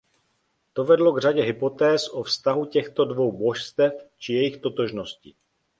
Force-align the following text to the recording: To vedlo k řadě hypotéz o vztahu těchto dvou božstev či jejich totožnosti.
To 0.73 0.83
vedlo 0.83 1.13
k 1.13 1.21
řadě 1.21 1.41
hypotéz 1.43 2.09
o 2.13 2.23
vztahu 2.23 2.65
těchto 2.65 3.05
dvou 3.05 3.31
božstev 3.31 3.93
či 4.17 4.33
jejich 4.33 4.57
totožnosti. 4.57 5.33